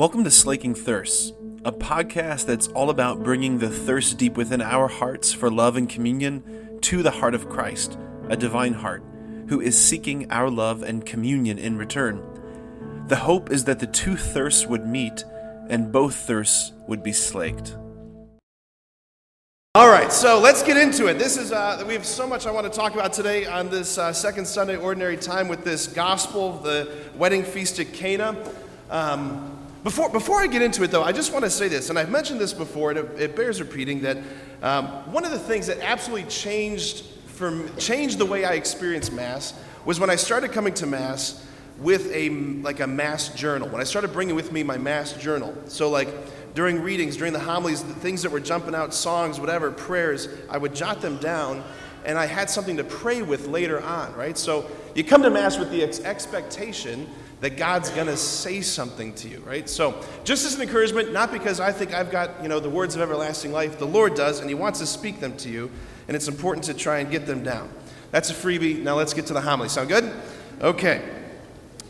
[0.00, 4.88] Welcome to Slaking Thirsts, a podcast that's all about bringing the thirst deep within our
[4.88, 7.98] hearts for love and communion to the heart of Christ,
[8.30, 9.04] a divine heart,
[9.48, 12.22] who is seeking our love and communion in return.
[13.08, 15.22] The hope is that the two thirsts would meet
[15.68, 17.76] and both thirsts would be slaked.
[19.74, 21.18] All right, so let's get into it.
[21.18, 23.98] This is uh, we have so much I want to talk about today on this
[23.98, 28.34] uh, second Sunday ordinary time with this gospel, the wedding feast at Cana.
[28.88, 31.98] Um, before, before I get into it, though, I just want to say this, and
[31.98, 34.18] I've mentioned this before, and it, it bears repeating that
[34.62, 39.54] um, one of the things that absolutely changed from changed the way I experienced Mass
[39.86, 41.46] was when I started coming to Mass
[41.78, 43.68] with a like a Mass journal.
[43.68, 46.08] When I started bringing with me my Mass journal, so like
[46.54, 50.58] during readings, during the homilies, the things that were jumping out, songs, whatever, prayers, I
[50.58, 51.64] would jot them down
[52.04, 54.36] and I had something to pray with later on, right?
[54.36, 57.08] So you come to Mass with the ex- expectation
[57.40, 59.68] that God's going to say something to you, right?
[59.68, 62.94] So just as an encouragement, not because I think I've got, you know, the words
[62.94, 65.70] of everlasting life, the Lord does, and He wants to speak them to you,
[66.06, 67.70] and it's important to try and get them down.
[68.10, 68.82] That's a freebie.
[68.82, 69.68] Now let's get to the homily.
[69.68, 70.12] Sound good?
[70.60, 71.02] Okay.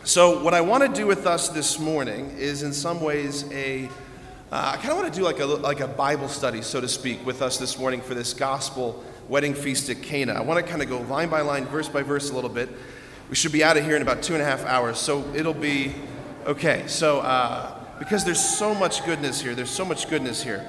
[0.05, 3.89] So what I want to do with us this morning is in some ways a
[4.53, 6.89] uh, I kind of want to do like a, like a Bible study, so to
[6.89, 10.33] speak, with us this morning for this gospel wedding feast at Cana.
[10.33, 12.69] I want to kind of go line by line, verse by verse a little bit.
[13.31, 15.55] We should be out of here in about two and a half hours, so it'll
[15.55, 15.95] be
[16.47, 16.83] okay.
[16.89, 20.69] So, uh, because there's so much goodness here, there's so much goodness here.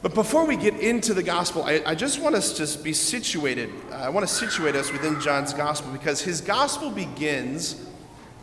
[0.00, 3.70] But before we get into the gospel, I, I just want us to be situated.
[3.90, 7.84] Uh, I want to situate us within John's gospel because his gospel begins,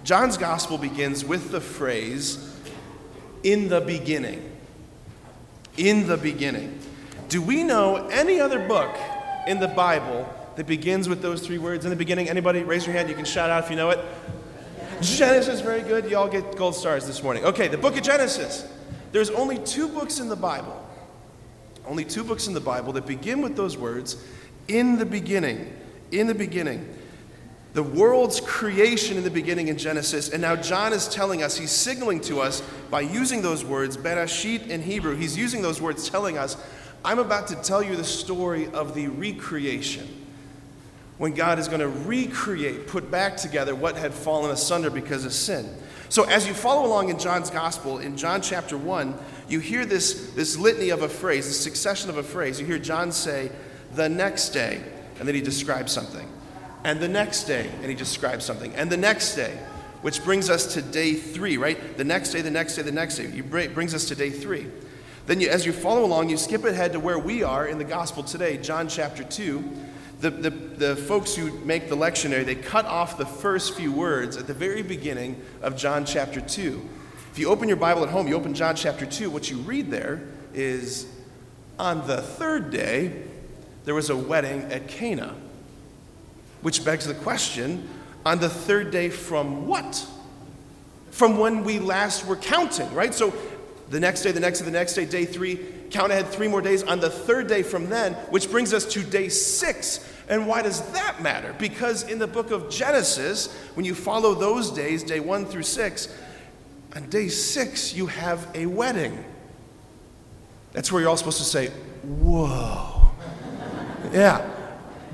[0.04, 2.54] John's gospel begins with the phrase,
[3.44, 4.52] in the beginning.
[5.78, 6.78] In the beginning.
[7.30, 8.98] Do we know any other book
[9.48, 12.30] in the Bible that begins with those three words in the beginning?
[12.30, 12.64] Anybody?
[12.64, 13.10] Raise your hand.
[13.10, 14.00] You can shout out if you know it.
[15.02, 16.10] Genesis, very good.
[16.10, 17.44] You all get gold stars this morning.
[17.46, 18.68] Okay, the book of Genesis.
[19.12, 20.88] There's only two books in the Bible,
[21.86, 24.24] only two books in the Bible that begin with those words
[24.68, 25.74] in the beginning.
[26.12, 26.88] In the beginning
[27.74, 31.72] the world's creation in the beginning in Genesis, and now John is telling us, he's
[31.72, 32.62] signaling to us
[32.92, 36.56] by using those words, Bereshit in Hebrew, he's using those words telling us,
[37.04, 40.08] I'm about to tell you the story of the recreation.
[41.24, 45.32] When God is going to recreate, put back together what had fallen asunder because of
[45.32, 45.74] sin.
[46.10, 49.18] So, as you follow along in John's gospel, in John chapter 1,
[49.48, 52.60] you hear this, this litany of a phrase, this succession of a phrase.
[52.60, 53.54] You hear John say,
[53.94, 54.84] the next day,
[55.18, 56.30] and then he describes something
[56.84, 59.58] and the next day, and he describes something, and the next day,
[60.02, 61.96] which brings us to day three, right?
[61.96, 63.28] The next day, the next day, the next day.
[63.28, 64.68] It brings us to day three.
[65.28, 67.86] Then, you, as you follow along, you skip ahead to where we are in the
[67.86, 69.92] gospel today, John chapter 2.
[70.20, 74.38] The, the, the folks who make the lectionary, they cut off the first few words
[74.38, 76.90] at the very beginning of John chapter 2.
[77.32, 79.92] If you open your Bible at home, you open John chapter 2, what you read
[79.92, 80.22] there
[80.54, 81.08] is
[81.78, 83.24] on the third day,
[83.86, 85.36] there was a wedding at Cana
[86.64, 87.88] which begs the question
[88.26, 90.08] on the third day from what?
[91.12, 93.14] From when we last were counting, right?
[93.14, 93.34] So
[93.94, 95.60] the next day, the next day, the next day, day three,
[95.92, 99.04] count ahead three more days on the third day from then, which brings us to
[99.04, 100.10] day six.
[100.28, 101.54] And why does that matter?
[101.60, 106.08] Because in the book of Genesis, when you follow those days, day one through six,
[106.96, 109.24] on day six, you have a wedding.
[110.72, 111.68] That's where you're all supposed to say,
[112.02, 113.12] Whoa.
[114.12, 114.50] yeah.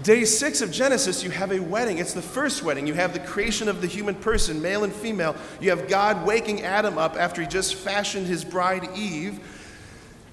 [0.04, 1.98] Day six of Genesis, you have a wedding.
[1.98, 2.88] It's the first wedding.
[2.88, 5.36] You have the creation of the human person, male and female.
[5.60, 9.40] You have God waking Adam up after he just fashioned his bride Eve.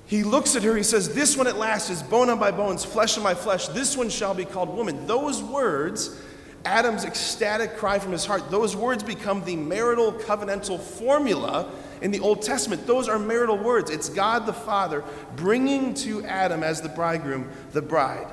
[0.07, 2.85] He looks at her, he says, This one at last is bone on my bones,
[2.85, 3.67] flesh on my flesh.
[3.69, 5.05] This one shall be called woman.
[5.07, 6.21] Those words,
[6.65, 11.69] Adam's ecstatic cry from his heart, those words become the marital covenantal formula
[12.03, 12.87] in the Old Testament.
[12.87, 13.91] Those are marital words.
[13.91, 15.03] It's God the Father
[15.35, 18.29] bringing to Adam as the bridegroom the bride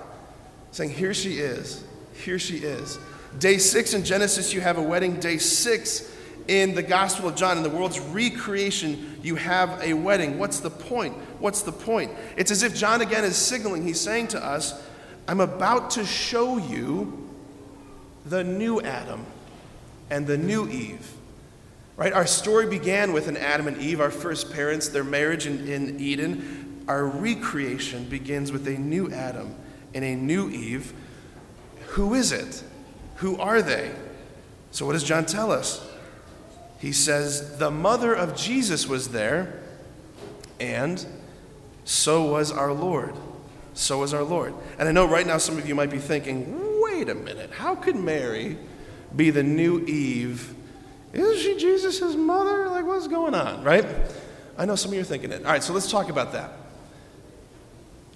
[0.73, 1.84] saying, Here she is.
[2.13, 3.00] Here she is.
[3.39, 5.19] Day six in Genesis, you have a wedding.
[5.19, 6.11] Day six
[6.47, 10.38] in the Gospel of John, in the world's recreation, you have a wedding.
[10.38, 11.15] What's the point?
[11.39, 12.12] What's the point?
[12.36, 14.81] It's as if John again is signaling, he's saying to us,
[15.27, 17.30] I'm about to show you
[18.25, 19.25] the new Adam
[20.09, 21.09] and the new Eve.
[21.95, 22.12] Right?
[22.12, 26.00] Our story began with an Adam and Eve, our first parents, their marriage in, in
[26.00, 26.83] Eden.
[26.88, 29.56] Our recreation begins with a new Adam
[29.94, 30.94] in a new Eve.
[31.88, 32.63] Who is it?
[33.18, 33.92] Who are they?
[34.72, 35.88] So, what does John tell us?
[36.80, 39.62] He says, The mother of Jesus was there,
[40.60, 41.06] and
[41.86, 43.16] so was our Lord.
[43.74, 44.54] So was our Lord.
[44.78, 47.75] And I know right now some of you might be thinking, wait a minute, how
[47.75, 48.57] could Mary
[49.16, 50.54] be the new Eve
[51.12, 52.69] Isn't she Jesus' mother?
[52.69, 53.86] Like, what's going on, right?
[54.57, 55.46] I know some of you are thinking it.
[55.46, 56.51] All right, so let's talk about that.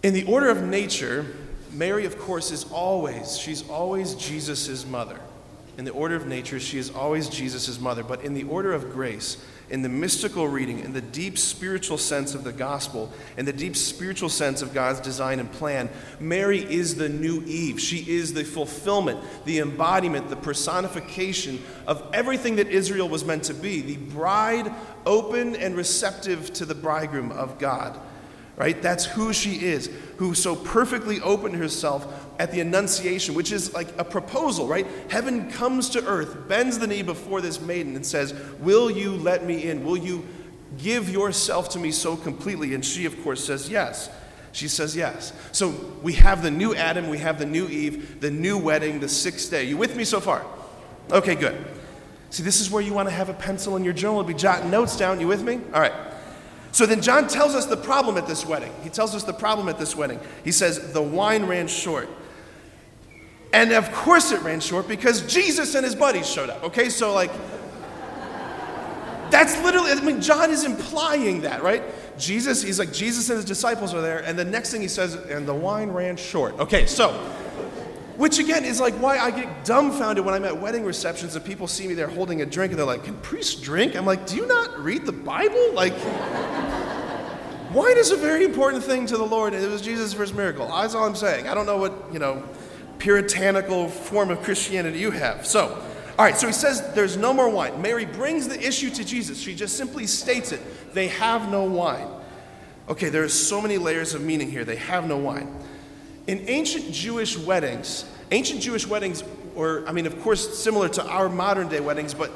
[0.03, 1.25] In the order of nature,
[1.77, 5.19] Mary, of course, is always, she's always Jesus' mother.
[5.77, 8.03] In the order of nature, she is always Jesus' mother.
[8.03, 9.37] But in the order of grace,
[9.69, 13.75] in the mystical reading, in the deep spiritual sense of the gospel, in the deep
[13.75, 15.87] spiritual sense of God's design and plan,
[16.19, 17.79] Mary is the new Eve.
[17.79, 23.53] She is the fulfillment, the embodiment, the personification of everything that Israel was meant to
[23.53, 24.73] be the bride
[25.05, 27.99] open and receptive to the bridegroom of God
[28.57, 28.81] right?
[28.81, 33.87] That's who she is, who so perfectly opened herself at the Annunciation, which is like
[33.99, 34.85] a proposal, right?
[35.09, 39.45] Heaven comes to earth, bends the knee before this maiden, and says, Will you let
[39.45, 39.85] me in?
[39.85, 40.25] Will you
[40.79, 42.73] give yourself to me so completely?
[42.73, 44.09] And she, of course, says yes.
[44.51, 45.33] She says yes.
[45.51, 45.69] So
[46.01, 49.51] we have the new Adam, we have the new Eve, the new wedding, the sixth
[49.51, 49.65] day.
[49.65, 50.43] You with me so far?
[51.11, 51.63] Okay, good.
[52.31, 54.33] See, this is where you want to have a pencil in your journal and be
[54.33, 55.19] jotting notes down.
[55.19, 55.61] You with me?
[55.73, 55.93] All right.
[56.77, 58.71] So then John tells us the problem at this wedding.
[58.83, 60.19] He tells us the problem at this wedding.
[60.43, 62.07] He says, the wine ran short.
[63.51, 66.63] And of course it ran short because Jesus and his buddies showed up.
[66.65, 67.31] Okay, so like,
[69.31, 71.81] that's literally, I mean, John is implying that, right?
[72.19, 75.15] Jesus, he's like, Jesus and his disciples are there, and the next thing he says,
[75.15, 76.59] and the wine ran short.
[76.59, 77.27] Okay, so
[78.17, 81.67] which again is like why I get dumbfounded when I'm at wedding receptions and people
[81.67, 83.95] see me there holding a drink and they're like, Can priests drink?
[83.95, 85.73] I'm like, Do you not read the Bible?
[85.73, 85.93] Like,
[87.73, 90.67] wine is a very important thing to the Lord, it was Jesus' first miracle.
[90.67, 91.47] That's all I'm saying.
[91.47, 92.43] I don't know what, you know,
[92.97, 95.45] puritanical form of Christianity you have.
[95.45, 95.83] So,
[96.17, 97.79] all right, so he says there's no more wine.
[97.79, 99.39] Mary brings the issue to Jesus.
[99.39, 100.61] She just simply states it.
[100.93, 102.07] They have no wine.
[102.89, 104.65] Okay, there are so many layers of meaning here.
[104.65, 105.53] They have no wine.
[106.27, 109.23] In ancient Jewish weddings, ancient Jewish weddings
[109.55, 112.31] were, I mean, of course, similar to our modern day weddings, but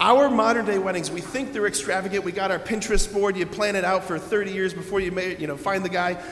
[0.00, 2.24] our modern day weddings, we think they're extravagant.
[2.24, 5.36] We got our Pinterest board, you plan it out for 30 years before you, may,
[5.36, 6.22] you know, find the guy.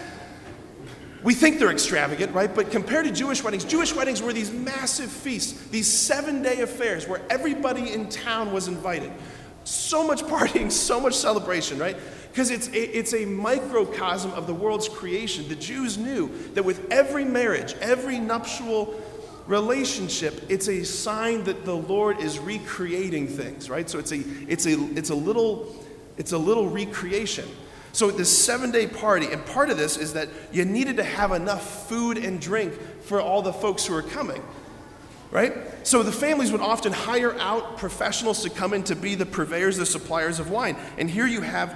[1.22, 2.52] We think they're extravagant, right?
[2.52, 7.08] But compared to Jewish weddings, Jewish weddings were these massive feasts, these seven day affairs
[7.08, 9.12] where everybody in town was invited.
[9.64, 11.96] So much partying, so much celebration, right?
[12.30, 15.48] Because it's a, it's a microcosm of the world's creation.
[15.48, 19.00] The Jews knew that with every marriage, every nuptial
[19.46, 23.88] relationship, it's a sign that the Lord is recreating things, right?
[23.88, 25.74] So it's a, it's a, it's a, little,
[26.16, 27.48] it's a little recreation.
[27.92, 31.32] So this seven day party, and part of this is that you needed to have
[31.32, 32.72] enough food and drink
[33.02, 34.42] for all the folks who are coming
[35.32, 35.54] right?
[35.84, 39.78] So the families would often hire out professionals to come in to be the purveyors,
[39.78, 40.76] the suppliers of wine.
[40.98, 41.74] And here you have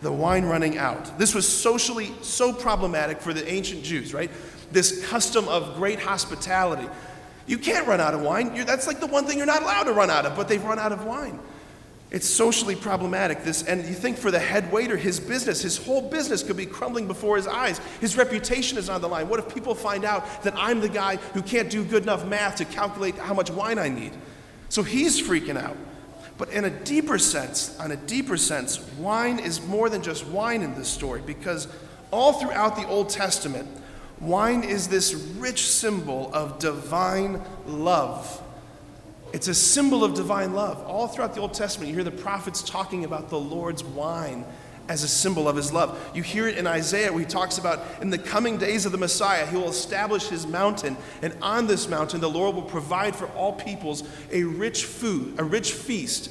[0.00, 1.18] the wine running out.
[1.18, 4.30] This was socially so problematic for the ancient Jews, right?
[4.70, 6.88] This custom of great hospitality.
[7.46, 8.54] You can't run out of wine.
[8.54, 10.62] You're, that's like the one thing you're not allowed to run out of, but they've
[10.62, 11.40] run out of wine.
[12.12, 13.42] It's socially problematic.
[13.42, 16.66] This, and you think for the head waiter, his business, his whole business could be
[16.66, 17.80] crumbling before his eyes.
[18.02, 19.30] His reputation is on the line.
[19.30, 22.56] What if people find out that I'm the guy who can't do good enough math
[22.56, 24.12] to calculate how much wine I need?
[24.68, 25.76] So he's freaking out.
[26.36, 30.60] But in a deeper sense, on a deeper sense, wine is more than just wine
[30.60, 31.66] in this story because
[32.10, 33.66] all throughout the Old Testament,
[34.20, 38.41] wine is this rich symbol of divine love.
[39.32, 40.82] It's a symbol of divine love.
[40.86, 44.44] All throughout the Old Testament, you hear the prophets talking about the Lord's wine
[44.88, 45.98] as a symbol of his love.
[46.14, 48.98] You hear it in Isaiah where he talks about in the coming days of the
[48.98, 53.26] Messiah, he will establish his mountain, and on this mountain, the Lord will provide for
[53.28, 56.30] all peoples a rich food, a rich feast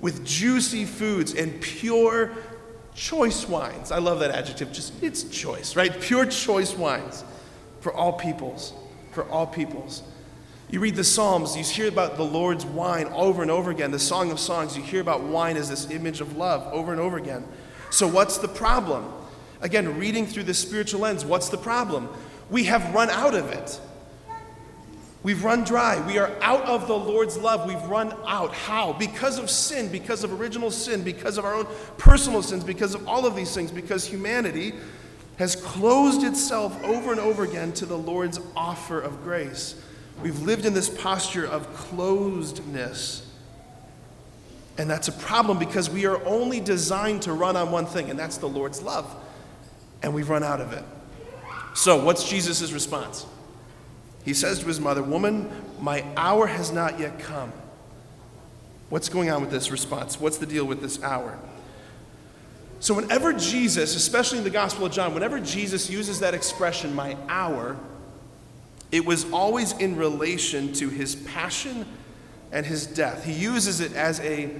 [0.00, 2.30] with juicy foods and pure
[2.94, 3.90] choice wines.
[3.92, 6.00] I love that adjective, just it's choice, right?
[6.00, 7.24] Pure choice wines
[7.80, 8.72] for all peoples,
[9.12, 10.02] for all peoples.
[10.70, 13.90] You read the Psalms, you hear about the Lord's wine over and over again.
[13.90, 17.00] The Song of Songs, you hear about wine as this image of love over and
[17.00, 17.46] over again.
[17.88, 19.10] So, what's the problem?
[19.62, 22.10] Again, reading through the spiritual lens, what's the problem?
[22.50, 23.80] We have run out of it.
[25.22, 26.06] We've run dry.
[26.06, 27.66] We are out of the Lord's love.
[27.66, 28.54] We've run out.
[28.54, 28.92] How?
[28.92, 33.08] Because of sin, because of original sin, because of our own personal sins, because of
[33.08, 34.74] all of these things, because humanity
[35.38, 39.74] has closed itself over and over again to the Lord's offer of grace.
[40.22, 43.24] We've lived in this posture of closedness.
[44.76, 48.18] And that's a problem because we are only designed to run on one thing, and
[48.18, 49.12] that's the Lord's love.
[50.02, 50.84] And we've run out of it.
[51.74, 53.26] So, what's Jesus' response?
[54.24, 57.52] He says to his mother, Woman, my hour has not yet come.
[58.88, 60.20] What's going on with this response?
[60.20, 61.38] What's the deal with this hour?
[62.80, 67.16] So, whenever Jesus, especially in the Gospel of John, whenever Jesus uses that expression, my
[67.28, 67.76] hour,
[68.90, 71.86] it was always in relation to his passion,
[72.52, 73.24] and his death.
[73.24, 74.50] He uses it as a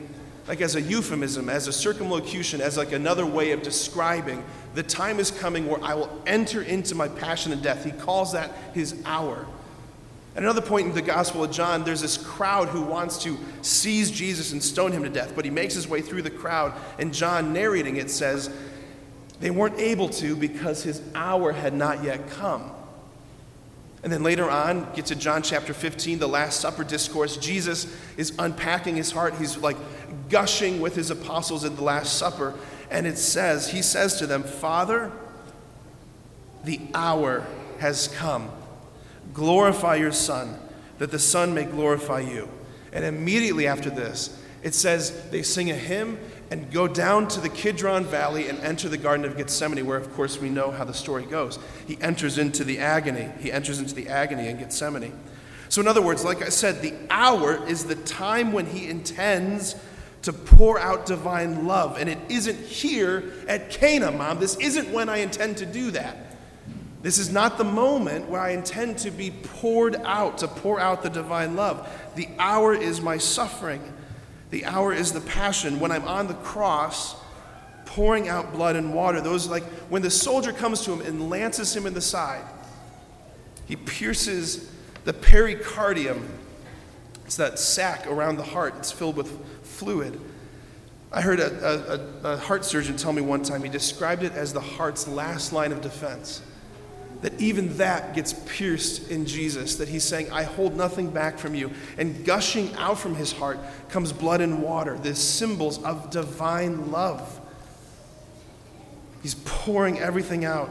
[0.46, 4.42] like as a euphemism, as a circumlocution, as like another way of describing
[4.74, 7.84] the time is coming where I will enter into my passion and death.
[7.84, 9.46] He calls that his hour.
[10.34, 14.10] At another point in the Gospel of John, there's this crowd who wants to seize
[14.10, 17.12] Jesus and stone him to death, but he makes his way through the crowd, and
[17.12, 18.48] John, narrating it, says
[19.40, 22.70] they weren't able to because his hour had not yet come.
[24.02, 27.36] And then later on, get to John chapter 15, the Last Supper discourse.
[27.36, 29.34] Jesus is unpacking his heart.
[29.34, 29.76] He's like
[30.28, 32.54] gushing with his apostles at the Last Supper.
[32.90, 35.10] And it says, He says to them, Father,
[36.64, 37.44] the hour
[37.80, 38.50] has come.
[39.34, 40.58] Glorify your Son,
[40.98, 42.48] that the Son may glorify you.
[42.92, 46.18] And immediately after this, it says they sing a hymn
[46.50, 50.12] and go down to the Kidron Valley and enter the Garden of Gethsemane, where, of
[50.14, 51.58] course, we know how the story goes.
[51.86, 53.28] He enters into the agony.
[53.40, 55.12] He enters into the agony in Gethsemane.
[55.68, 59.76] So, in other words, like I said, the hour is the time when he intends
[60.22, 61.98] to pour out divine love.
[61.98, 64.40] And it isn't here at Cana, Mom.
[64.40, 66.16] This isn't when I intend to do that.
[67.02, 71.02] This is not the moment where I intend to be poured out, to pour out
[71.02, 71.88] the divine love.
[72.16, 73.92] The hour is my suffering.
[74.50, 75.80] The hour is the passion.
[75.80, 77.16] When I'm on the cross,
[77.84, 81.74] pouring out blood and water, those like when the soldier comes to him and lances
[81.76, 82.44] him in the side,
[83.66, 84.70] he pierces
[85.04, 86.28] the pericardium.
[87.26, 89.30] It's that sac around the heart, it's filled with
[89.64, 90.18] fluid.
[91.10, 94.52] I heard a, a, a heart surgeon tell me one time, he described it as
[94.52, 96.42] the heart's last line of defense
[97.20, 101.54] that even that gets pierced in Jesus, that he's saying, I hold nothing back from
[101.54, 101.72] you.
[101.96, 103.58] And gushing out from his heart
[103.88, 107.40] comes blood and water, the symbols of divine love.
[109.22, 110.70] He's pouring everything out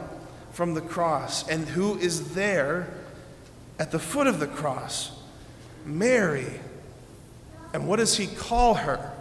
[0.52, 1.46] from the cross.
[1.48, 2.88] And who is there
[3.78, 5.12] at the foot of the cross?
[5.84, 6.60] Mary.
[7.74, 9.12] And what does he call her?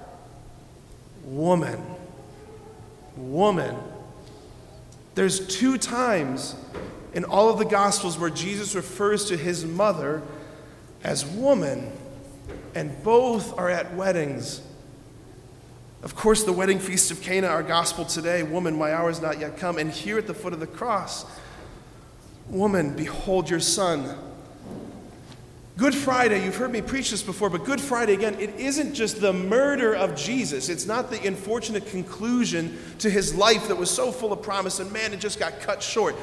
[1.26, 1.84] Woman.
[3.18, 3.76] Woman.
[5.16, 6.56] There's two times
[7.18, 10.22] in all of the Gospels where Jesus refers to his mother
[11.04, 11.92] as woman,
[12.76, 14.62] and both are at weddings.
[16.04, 19.40] Of course, the wedding feast of Cana, our gospel today, woman, my hour is not
[19.40, 19.80] yet come.
[19.80, 21.26] And here at the foot of the cross,
[22.50, 24.16] woman, behold your son.
[25.78, 29.22] Good Friday, you've heard me preach this before, but Good Friday, again, it isn't just
[29.22, 30.70] the murder of Jesus.
[30.70, 34.92] It's not the unfortunate conclusion to his life that was so full of promise and
[34.92, 36.16] man, it just got cut short.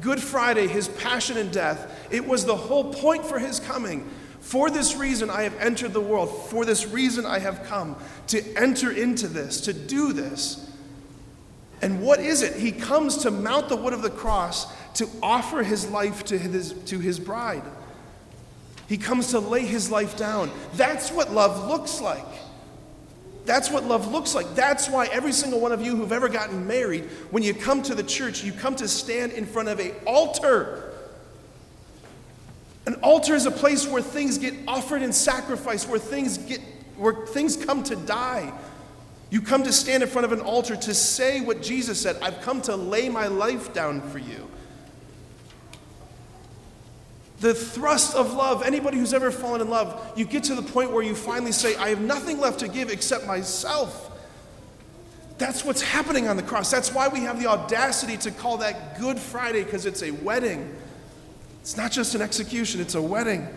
[0.00, 4.08] Good Friday, his passion and death, it was the whole point for his coming.
[4.40, 6.48] For this reason I have entered the world.
[6.48, 7.96] For this reason I have come
[8.28, 10.70] to enter into this, to do this.
[11.82, 12.56] And what is it?
[12.56, 16.72] He comes to mount the wood of the cross to offer his life to his,
[16.84, 17.62] to his bride.
[18.92, 20.50] He comes to lay his life down.
[20.74, 22.26] That's what love looks like.
[23.46, 24.54] That's what love looks like.
[24.54, 27.94] That's why every single one of you who've ever gotten married, when you come to
[27.94, 30.92] the church, you come to stand in front of an altar.
[32.84, 36.60] An altar is a place where things get offered in sacrifice, where things get
[36.98, 38.52] where things come to die.
[39.30, 42.42] You come to stand in front of an altar to say what Jesus said, I've
[42.42, 44.50] come to lay my life down for you
[47.42, 50.92] the thrust of love, anybody who's ever fallen in love, you get to the point
[50.92, 54.10] where you finally say, I have nothing left to give except myself.
[55.38, 56.70] That's what's happening on the cross.
[56.70, 60.72] That's why we have the audacity to call that Good Friday, because it's a wedding.
[61.62, 63.48] It's not just an execution, it's a wedding.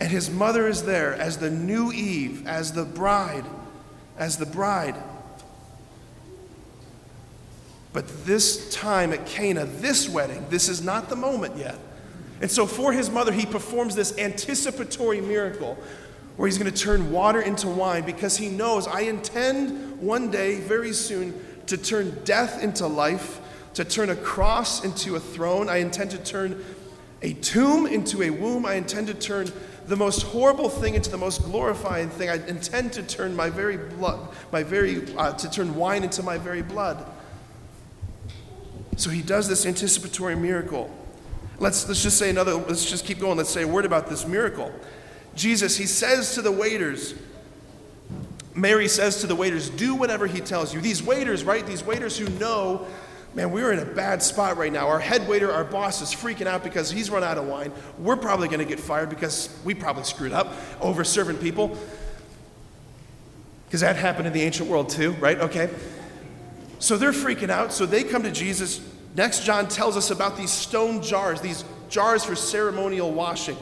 [0.00, 3.44] And his mother is there as the new Eve, as the bride,
[4.16, 4.96] as the bride.
[7.92, 11.76] But this time at Cana, this wedding, this is not the moment yet.
[12.40, 15.78] And so, for his mother, he performs this anticipatory miracle
[16.36, 20.60] where he's going to turn water into wine because he knows I intend one day,
[20.60, 21.34] very soon,
[21.66, 23.40] to turn death into life,
[23.74, 25.68] to turn a cross into a throne.
[25.68, 26.64] I intend to turn
[27.22, 28.66] a tomb into a womb.
[28.66, 29.50] I intend to turn
[29.86, 32.30] the most horrible thing into the most glorifying thing.
[32.30, 36.38] I intend to turn my very blood, my very, uh, to turn wine into my
[36.38, 37.04] very blood.
[38.96, 40.90] So he does this anticipatory miracle.
[41.58, 43.36] Let's, let's just say another, let's just keep going.
[43.36, 44.72] Let's say a word about this miracle.
[45.34, 47.14] Jesus, he says to the waiters,
[48.54, 50.80] Mary says to the waiters, do whatever he tells you.
[50.80, 51.66] These waiters, right?
[51.66, 52.86] These waiters who know,
[53.34, 54.88] man, we're in a bad spot right now.
[54.88, 57.72] Our head waiter, our boss is freaking out because he's run out of wine.
[57.98, 61.76] We're probably going to get fired because we probably screwed up over serving people.
[63.66, 65.38] Because that happened in the ancient world too, right?
[65.40, 65.68] Okay.
[66.78, 67.72] So they're freaking out.
[67.72, 68.80] So they come to Jesus.
[69.14, 73.56] Next, John tells us about these stone jars, these jars for ceremonial washing.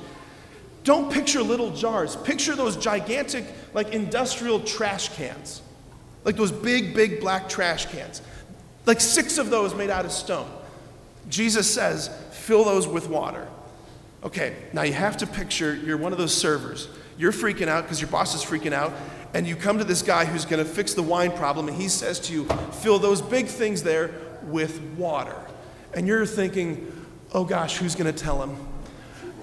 [0.85, 2.16] Don't picture little jars.
[2.16, 3.44] Picture those gigantic,
[3.75, 5.62] like industrial trash cans.
[6.25, 8.23] Like those big, big black trash cans.
[8.87, 10.50] Like six of those made out of stone.
[11.28, 13.47] Jesus says, fill those with water.
[14.25, 16.88] Okay, now you have to picture you're one of those servers.
[17.18, 18.92] You're freaking out because your boss is freaking out,
[19.35, 21.88] and you come to this guy who's going to fix the wine problem, and he
[21.88, 22.44] says to you,
[22.80, 24.11] fill those big things there
[24.44, 25.37] with water.
[25.94, 26.90] And you're thinking,
[27.32, 28.56] oh gosh, who's going to tell him?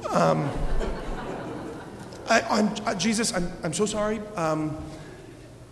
[0.09, 0.49] Um,
[2.29, 4.19] I, I'm, uh, Jesus, I'm, I'm so sorry.
[4.35, 4.77] Um,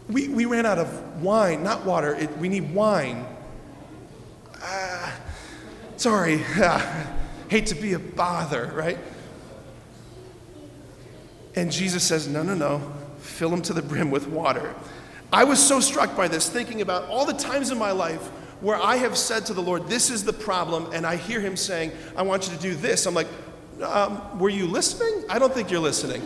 [0.09, 2.15] we, we ran out of wine, not water.
[2.15, 3.25] It, we need wine.
[4.61, 5.11] Uh,
[5.97, 6.37] sorry.
[7.49, 8.97] Hate to be a bother, right?
[11.55, 12.93] And Jesus says, No, no, no.
[13.19, 14.75] Fill them to the brim with water.
[15.31, 18.29] I was so struck by this, thinking about all the times in my life
[18.61, 21.55] where I have said to the Lord, This is the problem, and I hear Him
[21.55, 23.05] saying, I want you to do this.
[23.05, 23.27] I'm like,
[23.81, 25.25] um, Were you listening?
[25.29, 26.21] I don't think you're listening.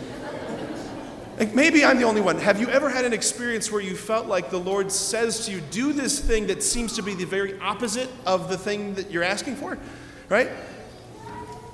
[1.38, 2.38] Like maybe I'm the only one.
[2.38, 5.60] Have you ever had an experience where you felt like the Lord says to you,
[5.70, 9.24] Do this thing that seems to be the very opposite of the thing that you're
[9.24, 9.78] asking for?
[10.28, 10.50] Right?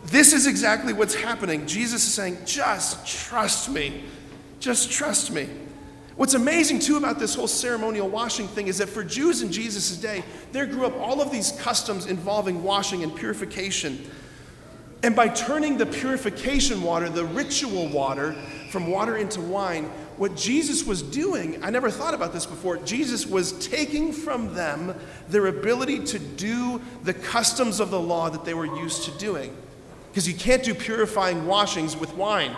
[0.07, 1.67] This is exactly what's happening.
[1.67, 4.05] Jesus is saying, Just trust me.
[4.61, 5.49] Just trust me.
[6.19, 9.97] What's amazing too about this whole ceremonial washing thing is that for Jews in Jesus'
[9.97, 14.05] day, there grew up all of these customs involving washing and purification.
[15.05, 18.33] And by turning the purification water, the ritual water,
[18.69, 19.85] from water into wine,
[20.17, 24.97] what Jesus was doing, I never thought about this before, Jesus was taking from them
[25.29, 29.57] their ability to do the customs of the law that they were used to doing.
[30.11, 32.57] Because you can't do purifying washings with wine.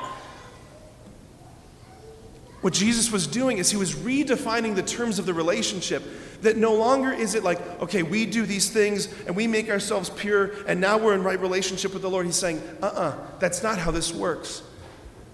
[2.61, 6.03] What Jesus was doing is he was redefining the terms of the relationship.
[6.43, 10.11] That no longer is it like, okay, we do these things and we make ourselves
[10.11, 12.27] pure and now we're in right relationship with the Lord.
[12.27, 14.63] He's saying, uh uh-uh, uh, that's not how this works.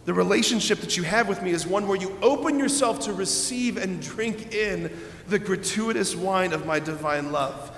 [0.05, 3.77] The relationship that you have with me is one where you open yourself to receive
[3.77, 7.77] and drink in the gratuitous wine of my divine love.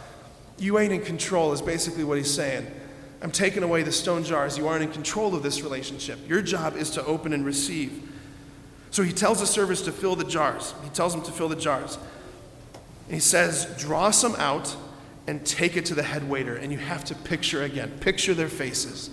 [0.58, 2.66] You ain't in control, is basically what he's saying.
[3.22, 4.58] I'm taking away the stone jars.
[4.58, 6.18] You aren't in control of this relationship.
[6.28, 8.12] Your job is to open and receive.
[8.90, 10.74] So he tells the servers to fill the jars.
[10.82, 11.98] He tells them to fill the jars.
[13.06, 14.76] And he says, draw some out
[15.26, 16.56] and take it to the head waiter.
[16.56, 19.10] And you have to picture again, picture their faces.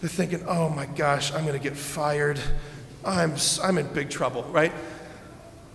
[0.00, 2.40] They're thinking, oh my gosh, I'm going to get fired.
[3.04, 4.72] I'm, I'm in big trouble, right?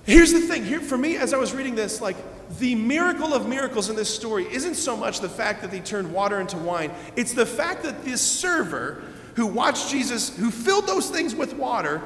[0.05, 2.17] Here's the thing here for me, as I was reading this, like
[2.59, 6.13] the miracle of miracles in this story isn't so much the fact that they turned
[6.13, 9.01] water into wine, it's the fact that this server
[9.35, 12.01] who watched Jesus, who filled those things with water,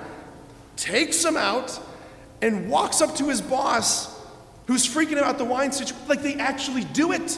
[0.78, 1.80] takes him out
[2.42, 4.16] and walks up to his boss
[4.68, 6.08] who's freaking out the wine situation.
[6.08, 7.38] Like they actually do it.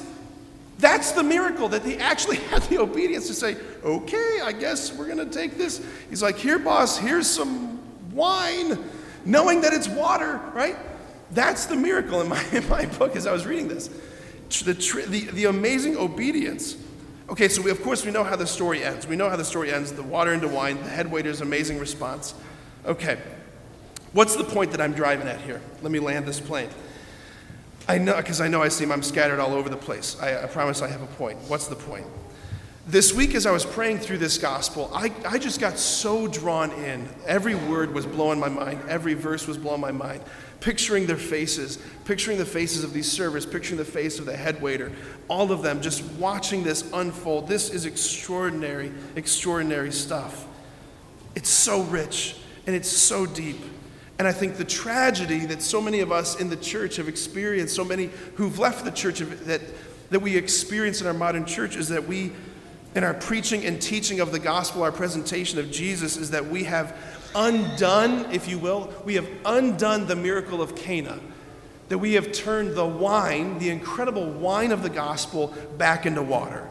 [0.79, 5.07] That's the miracle that they actually had the obedience to say, okay, I guess we're
[5.07, 5.85] going to take this.
[6.09, 7.79] He's like, here, boss, here's some
[8.11, 8.77] wine,
[9.25, 10.77] knowing that it's water, right?
[11.31, 13.89] That's the miracle in my, in my book as I was reading this.
[14.63, 14.73] The,
[15.07, 16.75] the, the amazing obedience.
[17.29, 19.05] Okay, so we, of course we know how the story ends.
[19.05, 22.33] We know how the story ends the water into wine, the head waiter's amazing response.
[22.89, 23.19] Okay,
[24.13, 25.61] what's the point that I'm driving at here?
[25.83, 26.69] Let me land this plane.
[27.87, 30.17] I know, because I know I seem I'm scattered all over the place.
[30.19, 31.37] I, I promise I have a point.
[31.47, 32.07] What's the point?
[32.87, 36.71] This week, as I was praying through this gospel, I, I just got so drawn
[36.71, 37.07] in.
[37.27, 40.21] Every word was blowing my mind, every verse was blowing my mind
[40.59, 44.61] picturing their faces, picturing the faces of these servers, picturing the face of the head
[44.61, 44.91] waiter,
[45.27, 47.47] all of them just watching this unfold.
[47.47, 50.45] This is extraordinary, extraordinary stuff.
[51.35, 53.59] It's so rich and it's so deep.
[54.19, 57.73] And I think the tragedy that so many of us in the church have experienced,
[57.73, 59.61] so many who've left the church, that,
[60.09, 62.33] that we experience in our modern church, is that we,
[62.95, 66.65] in our preaching and teaching of the gospel, our presentation of Jesus, is that we
[66.65, 66.97] have
[67.33, 71.17] undone, if you will, we have undone the miracle of Cana.
[71.87, 76.67] That we have turned the wine, the incredible wine of the gospel, back into water.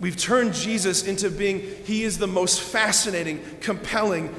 [0.00, 4.34] We've turned Jesus into being, he is the most fascinating, compelling,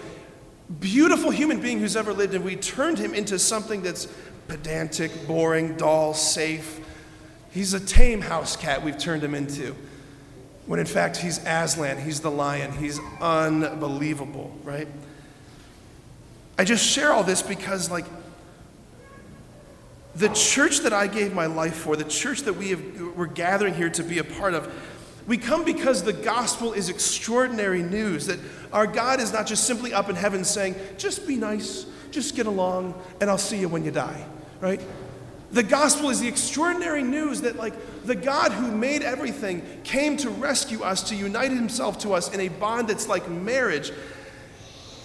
[0.79, 4.07] beautiful human being who's ever lived, and we turned him into something that's
[4.47, 6.79] pedantic, boring, dull, safe.
[7.51, 9.75] He's a tame house cat, we've turned him into.
[10.65, 14.87] When in fact, he's Aslan, he's the lion, he's unbelievable, right?
[16.57, 18.05] I just share all this because, like,
[20.15, 23.73] the church that I gave my life for, the church that we have, we're gathering
[23.73, 24.73] here to be a part of,
[25.27, 28.39] we come because the gospel is extraordinary news that
[28.71, 32.45] our God is not just simply up in heaven saying, just be nice, just get
[32.45, 34.25] along, and I'll see you when you die,
[34.61, 34.81] right?
[35.51, 37.73] The gospel is the extraordinary news that, like,
[38.05, 42.39] the God who made everything came to rescue us, to unite himself to us in
[42.41, 43.91] a bond that's like marriage.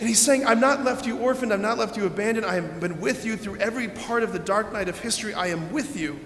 [0.00, 2.80] And he's saying, I've not left you orphaned, I've not left you abandoned, I have
[2.80, 5.96] been with you through every part of the dark night of history, I am with
[5.98, 6.18] you.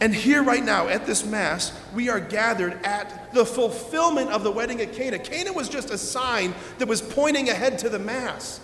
[0.00, 4.50] And here, right now, at this Mass, we are gathered at the fulfillment of the
[4.50, 5.18] wedding at Cana.
[5.18, 8.60] Cana was just a sign that was pointing ahead to the Mass.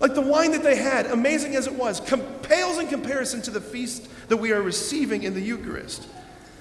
[0.00, 3.60] Like the wine that they had, amazing as it was, pales in comparison to the
[3.60, 6.08] feast that we are receiving in the Eucharist.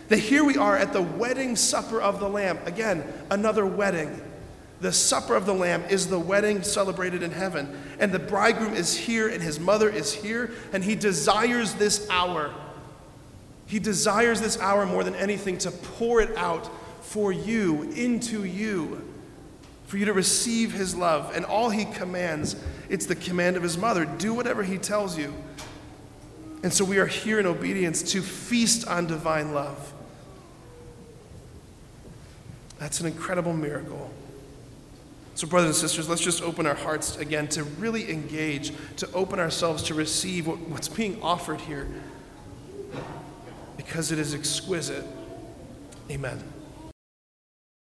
[0.09, 2.59] That here we are at the wedding supper of the Lamb.
[2.65, 4.21] Again, another wedding.
[4.81, 7.81] The supper of the Lamb is the wedding celebrated in heaven.
[7.99, 12.53] And the bridegroom is here, and his mother is here, and he desires this hour
[13.71, 16.69] he desires this hour more than anything to pour it out
[17.05, 19.01] for you, into you,
[19.87, 21.31] for you to receive his love.
[21.33, 22.57] And all he commands,
[22.89, 25.33] it's the command of his mother do whatever he tells you.
[26.63, 29.93] And so we are here in obedience to feast on divine love.
[32.77, 34.11] That's an incredible miracle.
[35.35, 39.39] So, brothers and sisters, let's just open our hearts again to really engage, to open
[39.39, 41.87] ourselves to receive what's being offered here
[43.85, 45.05] because it is exquisite.
[46.09, 46.39] Amen.